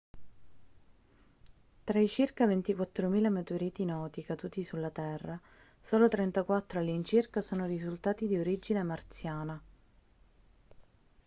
[1.83, 5.39] tra i circa 24.000 meteoriti noti caduti sulla terra
[5.79, 9.61] solo 34 all'incirca sono risultati di origine marziana